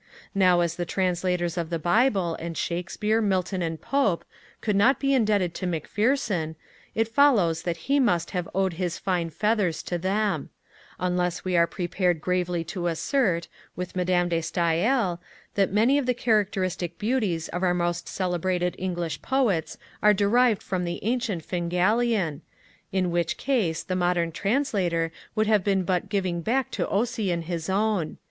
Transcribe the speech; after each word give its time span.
Now 0.33 0.61
as 0.61 0.77
the 0.77 0.83
Translators 0.87 1.59
of 1.59 1.69
the 1.69 1.77
Bible, 1.77 2.33
and 2.39 2.57
Shakespeare, 2.57 3.21
Milton, 3.21 3.61
and 3.61 3.79
Pope, 3.79 4.25
could 4.59 4.75
not 4.75 4.99
be 4.99 5.13
indebted 5.13 5.53
to 5.53 5.67
Macpherson, 5.67 6.55
it 6.95 7.07
follows 7.07 7.61
that 7.61 7.77
he 7.85 7.99
must 7.99 8.31
have 8.31 8.49
owed 8.55 8.73
his 8.73 8.97
fine 8.97 9.29
feathers 9.29 9.83
to 9.83 9.99
them; 9.99 10.49
unless 10.99 11.45
we 11.45 11.55
are 11.55 11.67
prepared 11.67 12.19
gravely 12.19 12.63
to 12.63 12.87
assert, 12.87 13.47
with 13.75 13.95
Madame 13.95 14.29
de 14.29 14.41
Stael, 14.41 15.21
that 15.53 15.71
many 15.71 15.99
of 15.99 16.07
the 16.07 16.15
characteristic 16.15 16.97
beauties 16.97 17.47
of 17.49 17.61
our 17.61 17.75
most 17.75 18.07
celebrated 18.07 18.75
English 18.79 19.21
Poets 19.21 19.77
are 20.01 20.15
derived 20.15 20.63
from 20.63 20.83
the 20.83 20.97
ancient 21.03 21.45
Fingallian; 21.45 22.41
in 22.91 23.11
which 23.11 23.37
case 23.37 23.83
the 23.83 23.95
modern 23.95 24.31
translator 24.31 25.11
would 25.35 25.45
have 25.45 25.63
been 25.63 25.83
but 25.83 26.09
giving 26.09 26.41
back 26.41 26.71
to 26.71 26.87
Ossian 26.89 27.43
his 27.43 27.69
own. 27.69 28.17